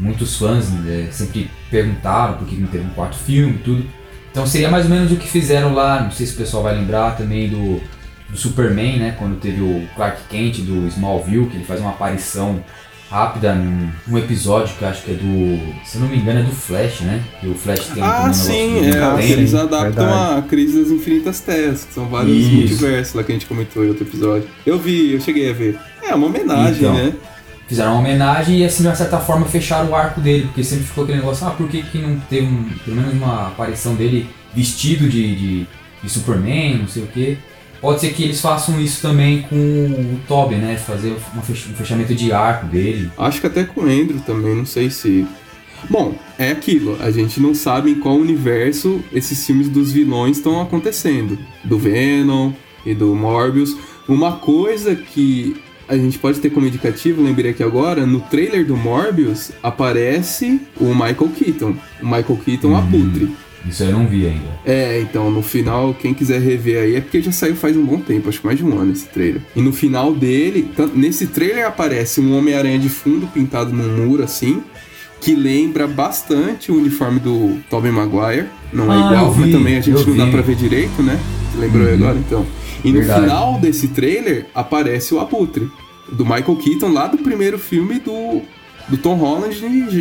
[0.00, 3.84] muitos fãs né, sempre perguntaram por que não teve um quarto filme e tudo.
[4.30, 6.74] Então seria mais ou menos o que fizeram lá, não sei se o pessoal vai
[6.74, 7.80] lembrar também do,
[8.28, 9.14] do Superman, né?
[9.18, 12.62] Quando teve o Clark Kent do Smallville, que ele faz uma aparição
[13.10, 15.74] rápida num, num episódio que eu acho que é do.
[15.84, 17.20] Se não me engano, é do Flash, né?
[17.40, 20.38] Que o Flash tem Ah, um sim, é, eles adaptam verdade.
[20.38, 22.52] a Crise das Infinitas Terras, que são vários Isso.
[22.52, 24.46] multiversos lá que a gente comentou em outro episódio.
[24.64, 25.76] Eu vi, eu cheguei a ver.
[26.08, 27.12] É uma homenagem, então, né?
[27.70, 30.86] Fizeram uma homenagem e assim, de uma certa forma, fecharam o arco dele, porque sempre
[30.86, 34.28] ficou aquele negócio, ah, por que, que não teve um, pelo menos uma aparição dele
[34.52, 35.66] vestido de, de,
[36.02, 37.38] de Superman, não sei o que.
[37.80, 40.76] Pode ser que eles façam isso também com o Toby, né?
[40.76, 43.08] Fazer um fechamento de arco dele.
[43.16, 45.24] Acho que até com o Andrew também, não sei se.
[45.88, 50.60] Bom, é aquilo, a gente não sabe em qual universo esses filmes dos vilões estão
[50.60, 51.38] acontecendo.
[51.62, 52.52] Do Venom
[52.84, 53.76] e do Morbius.
[54.08, 55.56] Uma coisa que
[55.90, 60.94] a gente pode ter como indicativo, lembrei aqui agora, no trailer do Morbius aparece o
[60.94, 61.74] Michael Keaton.
[62.00, 63.34] O Michael Keaton hum, abutre.
[63.68, 64.48] Isso eu não vi ainda.
[64.64, 67.98] É, então no final, quem quiser rever aí, é porque já saiu faz um bom
[67.98, 69.42] tempo, acho que mais de um ano esse trailer.
[69.54, 74.62] E no final dele, nesse trailer aparece um Homem-Aranha de fundo pintado num muro assim,
[75.20, 78.46] que lembra bastante o uniforme do Tobey Maguire.
[78.72, 80.18] Não é ah, igual, vi, mas também a gente não vi.
[80.18, 81.20] dá pra ver direito, né?
[81.58, 81.94] Lembrou uhum.
[81.94, 82.46] agora então?
[82.84, 83.20] E Verdade.
[83.20, 85.70] no final desse trailer aparece o Abutre,
[86.10, 88.42] do Michael Keaton, lá do primeiro filme do,
[88.88, 89.54] do Tom Holland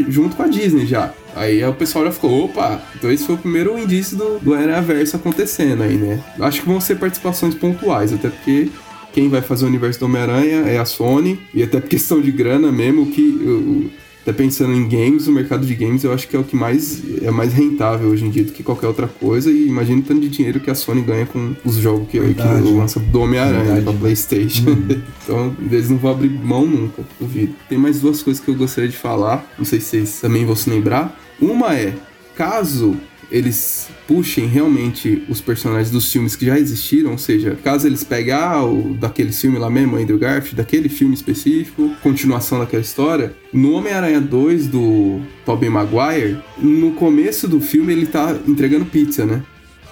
[0.10, 1.14] junto com a Disney já.
[1.36, 5.16] Aí o pessoal já ficou, opa, então esse foi o primeiro indício do, do Era-Verso
[5.16, 6.24] acontecendo aí, né?
[6.40, 8.70] Acho que vão ser participações pontuais, até porque
[9.14, 12.32] quem vai fazer o universo do Homem-Aranha é a Sony, e até por questão de
[12.32, 13.92] grana mesmo, que
[14.30, 17.02] até pensando em games, o mercado de games eu acho que é o que mais
[17.22, 19.52] é mais rentável hoje em dia do que qualquer outra coisa.
[19.52, 22.44] E imagina o tanto de dinheiro que a Sony ganha com os jogos que, que
[22.72, 24.70] lança do Homem-Aranha pra Playstation.
[24.70, 25.02] Uhum.
[25.24, 27.56] então eles não vão abrir mão nunca, duvido.
[27.68, 29.46] Tem mais duas coisas que eu gostaria de falar.
[29.58, 31.20] Não sei se vocês também vão se lembrar.
[31.42, 31.96] Uma é,
[32.36, 32.96] caso
[33.32, 38.34] eles puxem realmente os personagens dos filmes que já existiram, ou seja, caso eles peguem
[38.34, 43.74] ah, o, daquele filme lá mesmo, Andrew Garfield, daquele filme específico, continuação daquela história, no
[43.74, 49.44] Homem-Aranha 2 do Tobey Maguire, no começo do filme ele tá entregando pizza, né?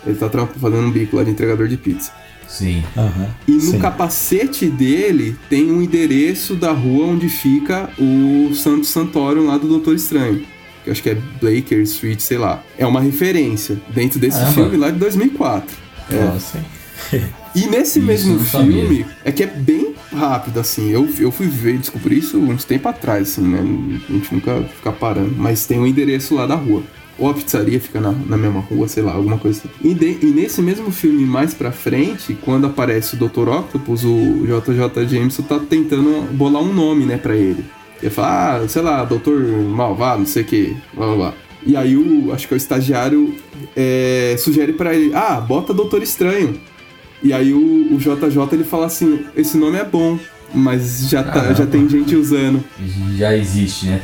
[0.06, 2.12] Ele tá fazendo um bico lá de entregador de pizza.
[2.47, 2.82] Sim.
[2.95, 3.28] Uhum.
[3.47, 3.80] E no Sim.
[3.80, 9.95] capacete dele tem um endereço da rua onde fica o Santo Santorum lá do Doutor
[9.95, 10.45] Estranho
[10.88, 12.63] que acho que é Blaker Street, sei lá.
[12.78, 14.54] É uma referência dentro desse Caramba.
[14.54, 15.76] filme lá de 2004.
[16.12, 16.23] É.
[16.23, 16.63] Nossa.
[17.54, 20.89] E nesse isso mesmo filme, é que é bem rápido, assim.
[20.89, 23.60] Eu, eu fui ver e descobri isso uns tempo atrás, assim, né?
[24.10, 25.36] A gente nunca fica parando.
[25.38, 26.84] Mas tem um endereço lá da rua.
[27.19, 29.69] Ou a pizzaria fica na, na mesma rua, sei lá, alguma coisa assim.
[29.84, 33.50] E, de, e nesse mesmo filme, mais pra frente, quando aparece o Dr.
[33.50, 37.65] Octopus, o JJ Jameson tá tentando bolar um nome, né, pra ele.
[38.02, 41.34] Ele fala, ah, sei lá, doutor malvado, não sei o que, blá blá blá.
[41.66, 43.36] E aí o, acho que o estagiário
[43.76, 46.60] é, sugere para ele, ah, bota Doutor Estranho.
[47.22, 50.20] E aí o, o, JJ ele fala assim, esse nome é bom,
[50.54, 52.64] mas já, tá, já tem gente usando.
[53.18, 54.02] Já existe, né?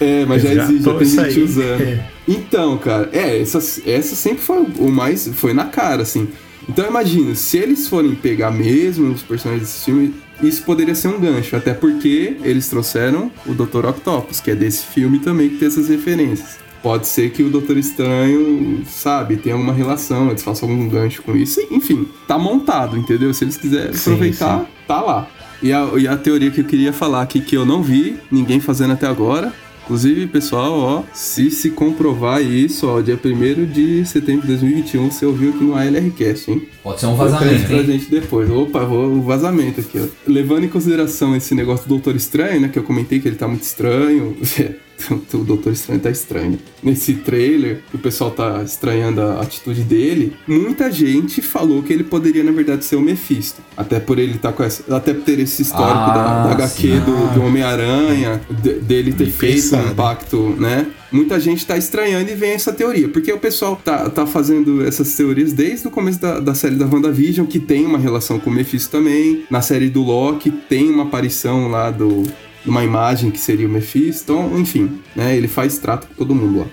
[0.00, 1.42] é, mas já, já existe, já tem gente aí.
[1.42, 2.00] usando.
[2.26, 6.28] Então, cara, é, essa, essa sempre foi o mais, foi na cara, assim.
[6.68, 11.20] Então imagina, se eles forem pegar mesmo os personagens desse filme, isso poderia ser um
[11.20, 13.86] gancho, até porque eles trouxeram o Dr.
[13.86, 16.58] Octopus, que é desse filme também que tem essas referências.
[16.82, 21.34] Pode ser que o Doutor Estranho, sabe, tenha alguma relação, eles façam algum gancho com
[21.34, 21.58] isso.
[21.70, 23.32] Enfim, tá montado, entendeu?
[23.32, 24.66] Se eles quiserem sim, aproveitar, sim.
[24.86, 25.26] tá lá.
[25.62, 28.60] E a, e a teoria que eu queria falar aqui, que eu não vi ninguém
[28.60, 29.50] fazendo até agora,
[29.84, 35.26] Inclusive, pessoal, ó, se se comprovar isso, ó, dia 1 de setembro de 2021, você
[35.26, 36.66] ouviu aqui no ALRcast, hein?
[36.82, 37.84] Pode ser um vazamento, pra hein?
[37.84, 38.48] gente depois.
[38.50, 40.06] Opa, vou um vazamento aqui, ó.
[40.26, 43.46] Levando em consideração esse negócio do Doutor Estranho, né, que eu comentei que ele tá
[43.46, 44.34] muito estranho,
[45.34, 46.58] o Doutor Estranho tá estranho.
[46.82, 52.04] Nesse trailer, que o pessoal tá estranhando a atitude dele, muita gente falou que ele
[52.04, 53.62] poderia, na verdade, ser o Mephisto.
[53.76, 54.84] Até por ele tá com essa.
[54.94, 57.00] Até por ter esse histórico Ah, da, da HQ sim.
[57.00, 59.88] do, do Homem-Aranha, de- dele ter Bem feito pensado.
[59.90, 60.86] um pacto, né?
[61.10, 63.08] Muita gente tá estranhando e vem essa teoria.
[63.08, 66.86] Porque o pessoal tá, tá fazendo essas teorias desde o começo da, da série da
[66.86, 69.44] WandaVision, que tem uma relação com o Mephisto também.
[69.48, 72.24] Na série do Loki tem uma aparição lá do,
[72.66, 74.34] uma imagem que seria o Mephisto.
[74.56, 75.36] Enfim, né?
[75.36, 76.66] Ele faz trato com todo mundo lá.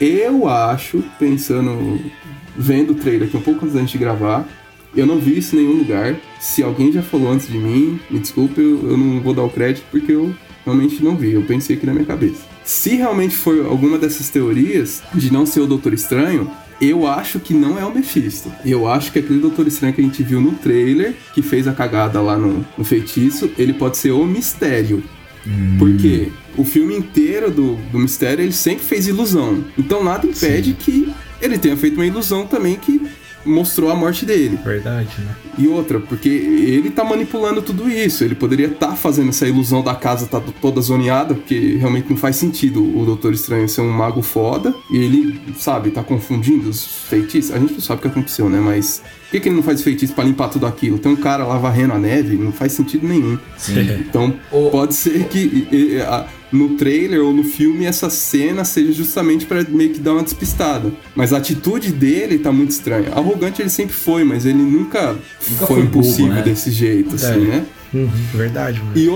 [0.00, 2.00] Eu acho, pensando,
[2.56, 4.48] vendo o trailer aqui um pouco antes gente gravar,
[4.96, 6.16] eu não vi isso em nenhum lugar.
[6.40, 9.50] Se alguém já falou antes de mim, me desculpe, eu, eu não vou dar o
[9.50, 11.32] crédito porque eu realmente não vi.
[11.32, 12.42] Eu pensei aqui na minha cabeça.
[12.64, 17.52] Se realmente for alguma dessas teorias de não ser o Doutor Estranho, eu acho que
[17.52, 18.50] não é o Mephisto.
[18.64, 21.72] Eu acho que aquele Doutor Estranho que a gente viu no trailer, que fez a
[21.72, 25.02] cagada lá no, no feitiço, ele pode ser o Mistério.
[25.78, 29.64] Porque o filme inteiro do, do Mistério ele sempre fez ilusão.
[29.78, 33.09] Então nada impede que ele tenha feito uma ilusão também que
[33.44, 34.58] mostrou a morte dele.
[34.64, 35.34] Verdade, né?
[35.58, 38.22] E outra, porque ele tá manipulando tudo isso.
[38.24, 42.36] Ele poderia estar fazendo essa ilusão da casa tá toda zoneada, porque realmente não faz
[42.36, 44.74] sentido o Doutor Estranho ser um mago foda.
[44.90, 47.50] E ele, sabe, tá confundindo os feitiços.
[47.52, 48.60] A gente não sabe o que aconteceu, né?
[48.60, 50.98] Mas por que, que ele não faz feitiço pra limpar tudo aquilo?
[50.98, 53.38] Tem um cara lá varrendo a neve, não faz sentido nenhum.
[53.56, 53.80] Sim.
[54.00, 54.34] Então,
[54.70, 55.38] pode ser que
[55.70, 59.98] e, e, a- no trailer ou no filme essa cena seja justamente pra meio que
[60.00, 60.92] dar uma despistada.
[61.14, 63.12] Mas a atitude dele tá muito estranha.
[63.12, 65.12] Arrogante ele sempre foi, mas ele nunca,
[65.48, 66.42] Nunca foi foi bobo, impossível né?
[66.42, 67.36] desse jeito, assim, É.
[67.38, 67.66] né?
[67.92, 68.92] Uhum, verdade, mano.
[68.96, 69.08] E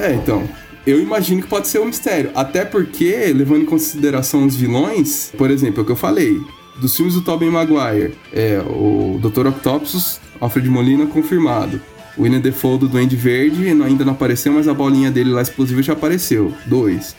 [0.00, 0.48] é, então,
[0.86, 2.30] eu imagino que pode ser um mistério.
[2.34, 6.40] Até porque, levando em consideração os vilões, por exemplo, é o que eu falei,
[6.80, 9.46] dos filmes do Tobey Maguire, é o Dr.
[9.48, 11.80] Octopus, Alfred Molina confirmado.
[12.16, 15.82] O William Defoe do Duende Verde ainda não apareceu, mas a bolinha dele lá explosiva
[15.82, 16.52] já apareceu.
[16.66, 17.14] Dois.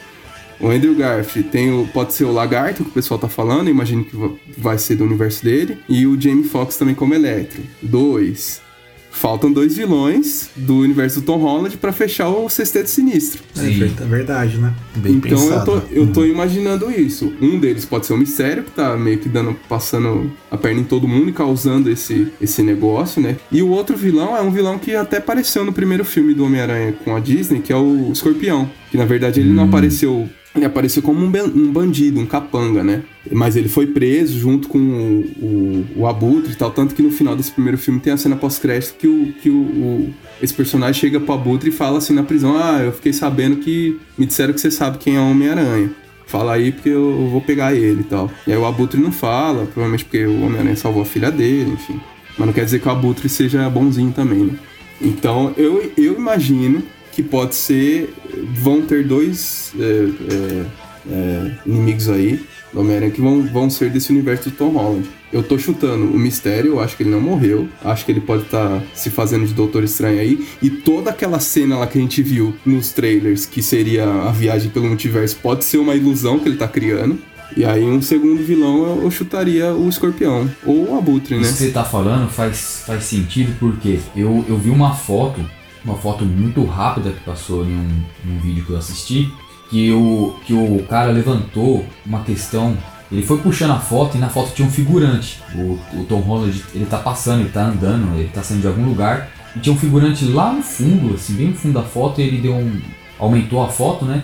[0.59, 4.03] O Andrew Garfield tem o, pode ser o Lagarto, que o pessoal tá falando, imagino
[4.05, 5.77] que va- vai ser do universo dele.
[5.89, 7.63] E o Jamie Foxx também como Electro.
[7.81, 8.61] Dois.
[9.11, 13.43] Faltam dois vilões do universo do Tom Holland pra fechar o Sexteto Sinistro.
[13.57, 13.71] É Sim.
[13.73, 14.73] ver- verdade, né?
[14.95, 15.71] Bem então pensado.
[15.71, 17.33] eu tô, eu tô imaginando isso.
[17.41, 20.85] Um deles pode ser o mistério, que tá meio que dando, passando a perna em
[20.85, 23.35] todo mundo e causando esse, esse negócio, né?
[23.51, 26.93] E o outro vilão é um vilão que até apareceu no primeiro filme do Homem-Aranha
[27.03, 28.69] com a Disney, que é o Escorpião.
[28.89, 30.27] Que na verdade ele não apareceu.
[30.53, 33.03] Ele apareceu como um, ban- bandido, um capanga, né?
[33.31, 36.71] Mas ele foi preso junto com o, o, o Abutre e tal.
[36.71, 39.53] Tanto que no final desse primeiro filme tem a cena pós-crédito que, o, que o,
[39.61, 43.57] o- esse personagem chega pro Abutre e fala assim na prisão: Ah, eu fiquei sabendo
[43.57, 45.89] que me disseram que você sabe quem é o Homem-Aranha.
[46.27, 48.29] Fala aí porque eu vou pegar ele e tal.
[48.47, 51.99] E aí o Abutre não fala, provavelmente porque o Homem-Aranha salvou a filha dele, enfim.
[52.37, 54.53] Mas não quer dizer que o Abutre seja bonzinho também, né?
[55.01, 58.13] Então eu, eu imagino que pode ser.
[58.53, 60.65] Vão ter dois é, é,
[61.11, 62.43] é, inimigos aí
[62.73, 65.07] do Homem-Aranha que vão, vão ser desse universo do Tom Holland.
[65.31, 67.67] Eu tô chutando o mistério, eu acho que ele não morreu.
[67.83, 70.45] Acho que ele pode estar se fazendo de Doutor Estranho aí.
[70.61, 74.69] E toda aquela cena lá que a gente viu nos trailers, que seria a viagem
[74.69, 77.17] pelo multiverso, pode ser uma ilusão que ele tá criando.
[77.55, 80.49] E aí, um segundo vilão, eu, eu chutaria o escorpião.
[80.65, 81.41] Ou o abutre, né?
[81.41, 85.41] Isso que você tá falando faz, faz sentido porque eu, eu vi uma foto,
[85.83, 89.33] uma foto muito rápida que passou em um, em um vídeo que eu assisti,
[89.69, 92.77] que o, que o cara levantou uma questão.
[93.11, 95.41] Ele foi puxando a foto e na foto tinha um figurante.
[95.55, 98.85] O, o Tom Holland, ele tá passando, ele tá andando, ele tá saindo de algum
[98.85, 99.29] lugar.
[99.55, 102.37] E tinha um figurante lá no fundo, assim, bem no fundo da foto, e ele
[102.37, 102.79] deu um.
[103.19, 104.23] aumentou a foto, né?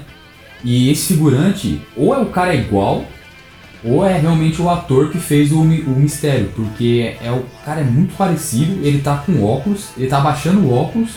[0.64, 3.06] E esse figurante, ou é o cara igual,
[3.84, 5.66] ou é realmente o ator que fez o, o
[6.00, 10.62] mistério, porque é o cara é muito parecido, ele tá com óculos, ele tá abaixando
[10.62, 11.12] o óculos,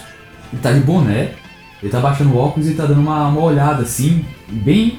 [0.52, 1.32] ele tá de boné,
[1.82, 4.98] ele tá abaixando o óculos e tá dando uma, uma olhada assim, bem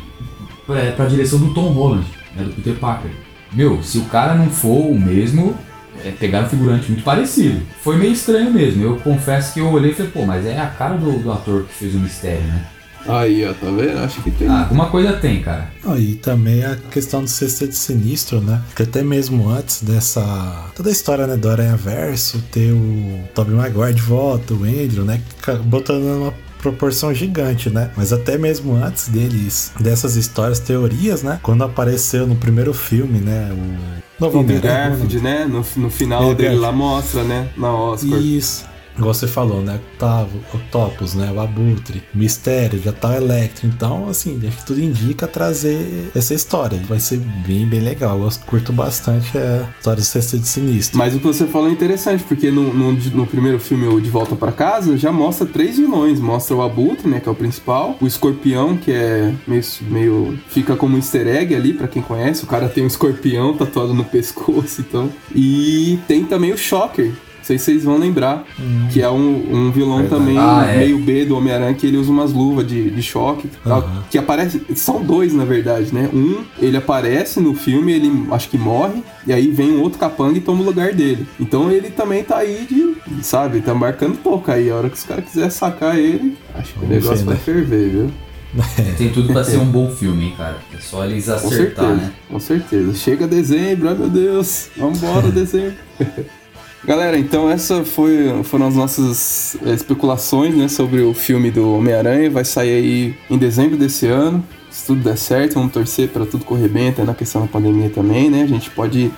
[0.65, 3.11] pra, pra direção do Tom Holland, né, do Peter Parker.
[3.53, 5.55] Meu, se o cara não for o mesmo,
[6.03, 7.61] é, pegaram um figurante muito parecido.
[7.81, 10.67] Foi meio estranho mesmo, eu confesso que eu olhei e falei, pô, mas é a
[10.67, 12.65] cara do, do ator que fez o mistério, né?
[13.07, 13.97] Aí, ó, tá vendo?
[13.99, 14.47] Acho que tem.
[14.47, 15.71] Ah, alguma coisa tem, cara.
[15.85, 18.61] Ah, e também a questão do sexteto sinistro, né?
[18.75, 20.65] Que até mesmo antes dessa.
[20.75, 25.03] toda a história né, do Aranha Verso, ter o Tobey Maguire de volta, o Andrew,
[25.03, 25.21] né?
[25.65, 27.89] Botando uma proporção gigante, né?
[27.97, 31.39] Mas até mesmo antes deles, dessas histórias, teorias, né?
[31.41, 33.49] Quando apareceu no primeiro filme, né?
[33.51, 34.01] O.
[34.23, 35.45] Novo Andrew Homem-Aranha, Garfield, né?
[35.45, 36.59] No, no final É, dele Garfield.
[36.61, 37.49] lá mostra, né?
[37.57, 38.19] Na Oscar.
[38.19, 38.69] Isso.
[38.97, 39.79] Igual você falou, né?
[39.93, 41.31] Octavo, Octopus, né?
[41.31, 43.67] O Abutre, Mistério, já tá o Electro.
[43.67, 46.79] Então, assim, acho que tudo indica trazer essa história.
[46.87, 48.21] Vai ser bem, bem legal.
[48.21, 50.97] Eu curto bastante a história do Sexteto Sinistro.
[50.97, 54.09] Mas o que você falou é interessante, porque no, no, no primeiro filme, o De
[54.09, 56.19] Volta para Casa, já mostra três vilões.
[56.19, 57.19] Mostra o Abutre, né?
[57.19, 57.97] Que é o principal.
[58.01, 59.63] O Escorpião, que é meio...
[59.81, 62.43] meio fica como um easter egg ali, para quem conhece.
[62.43, 65.09] O cara tem um escorpião tatuado no pescoço, então.
[65.33, 67.11] E tem também o Shocker,
[67.51, 68.45] sei se vocês vão lembrar.
[68.59, 68.87] Hum.
[68.91, 70.21] Que é um, um vilão Verdade.
[70.21, 70.77] também ah, é.
[70.79, 73.49] meio B do Homem-Aranha, que ele usa umas luvas de, de choque.
[73.63, 74.61] Tal, Que aparece.
[74.75, 76.09] São dois, na verdade, né?
[76.13, 80.37] Um, ele aparece no filme, ele acho que morre, e aí vem um outro capanga
[80.37, 81.27] e toma o lugar dele.
[81.39, 82.91] Então ele também tá aí de.
[83.21, 84.69] Sabe, tá marcando pouco aí.
[84.69, 87.35] A hora que os caras quiserem sacar ele, acho que Vamos o negócio ver, vai
[87.35, 87.41] né?
[87.43, 88.11] ferver, viu?
[88.97, 90.57] Tem tudo pra ser um bom filme, hein, cara.
[90.73, 92.13] É só eles acertar, com certeza, né?
[92.29, 92.93] Com certeza.
[92.95, 94.69] Chega dezembro, ai meu Deus.
[94.77, 95.75] Vambora, dezembro.
[96.83, 102.27] Galera, então essa foi, foram as nossas eh, especulações né, sobre o filme do Homem-Aranha.
[102.29, 104.43] Vai sair aí em dezembro desse ano.
[104.71, 107.89] Se tudo der certo, vamos torcer para tudo correr bem, até na questão da pandemia
[107.91, 108.41] também, né?
[108.41, 109.11] A gente pode,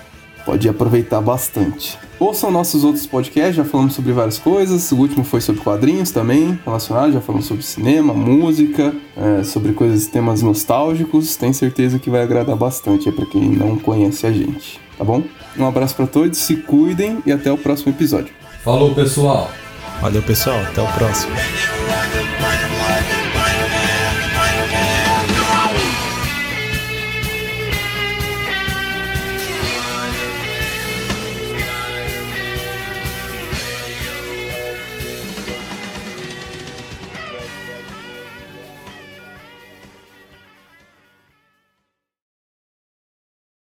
[0.45, 1.97] pode aproveitar bastante.
[2.19, 4.91] Ouçam nossos outros podcasts, já falamos sobre várias coisas.
[4.91, 7.13] O último foi sobre quadrinhos também, relacionado.
[7.13, 11.37] Já falamos sobre cinema, música, é, sobre coisas, temas nostálgicos.
[11.37, 15.23] Tenho certeza que vai agradar bastante para quem não conhece a gente, tá bom?
[15.57, 18.33] Um abraço para todos, se cuidem e até o próximo episódio.
[18.63, 19.51] Falou, pessoal.
[20.01, 20.59] Valeu, pessoal.
[20.61, 21.33] Até o próximo.